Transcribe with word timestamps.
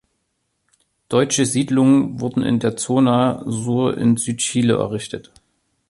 Deutsche 1.09 1.45
Siedlungen 1.45 2.19
wurden 2.19 2.41
in 2.41 2.57
der 2.57 2.75
Zona 2.75 3.43
Sur 3.45 3.99
in 3.99 4.17
Südchile 4.17 4.77
errichtet. 4.79 5.31